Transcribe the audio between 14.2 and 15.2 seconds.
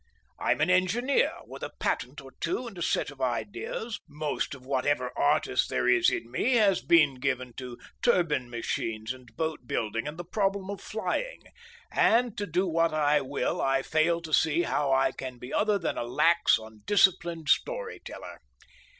to see how I